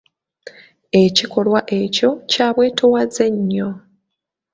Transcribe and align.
Ekikolwa 1.03 1.59
ekyo 1.79 2.09
kya 2.31 2.47
bwetoowaze 2.55 3.25
nnyo. 3.35 3.69